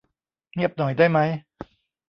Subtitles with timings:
[0.53, 1.29] เงียบหน่อยได้มั้ย